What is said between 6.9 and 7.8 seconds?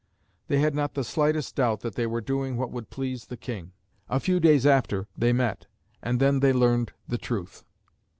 the truth.